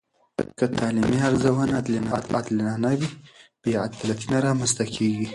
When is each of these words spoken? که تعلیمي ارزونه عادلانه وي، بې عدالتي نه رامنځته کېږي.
که 0.57 0.65
تعلیمي 0.79 1.17
ارزونه 1.27 1.75
عادلانه 2.35 2.91
وي، 2.99 3.09
بې 3.61 3.71
عدالتي 3.85 4.25
نه 4.33 4.39
رامنځته 4.45 4.83
کېږي. 4.95 5.27